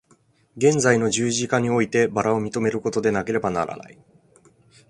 [0.57, 3.99] 現在の十字架において薔薇を認めることでなければならない。